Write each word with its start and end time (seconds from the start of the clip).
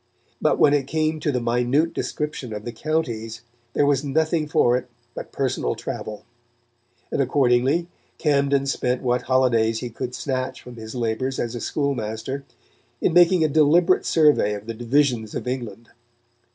But 0.41 0.57
when 0.57 0.73
it 0.73 0.87
came 0.87 1.19
to 1.19 1.31
the 1.31 1.39
minute 1.39 1.93
description 1.93 2.53
of 2.53 2.65
the 2.65 2.71
counties 2.71 3.41
there 3.73 3.85
was 3.85 4.03
nothing 4.03 4.47
for 4.47 4.75
it 4.75 4.89
but 5.13 5.31
personal 5.31 5.75
travel; 5.75 6.25
and 7.11 7.21
accordingly 7.21 7.85
Camden 8.17 8.65
spent 8.65 9.03
what 9.03 9.21
holidays 9.21 9.77
he 9.81 9.91
could 9.91 10.15
snatch 10.15 10.59
from 10.59 10.77
his 10.77 10.95
labours 10.95 11.39
as 11.39 11.53
a 11.53 11.61
schoolmaster 11.61 12.43
in 12.99 13.13
making 13.13 13.43
a 13.43 13.47
deliberate 13.47 14.07
survey 14.07 14.55
of 14.55 14.65
the 14.65 14.73
divisions 14.73 15.35
of 15.35 15.47
England. 15.47 15.89